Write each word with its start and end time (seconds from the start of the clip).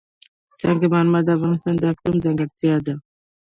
سنگ 0.59 0.81
مرمر 0.93 1.21
د 1.25 1.29
افغانستان 1.37 1.73
د 1.77 1.83
اقلیم 1.91 2.17
ځانګړتیا 2.25 2.75
ده. 2.85 2.93